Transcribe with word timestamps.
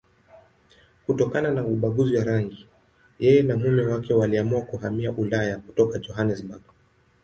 Kutokana 1.05 1.51
na 1.51 1.65
ubaguzi 1.65 2.15
wa 2.17 2.23
rangi, 2.23 2.67
yeye 3.19 3.41
na 3.43 3.57
mume 3.57 3.81
wake 3.85 4.13
waliamua 4.13 4.61
kuhamia 4.61 5.11
Ulaya 5.11 5.57
kutoka 5.57 5.99
Johannesburg. 5.99 6.61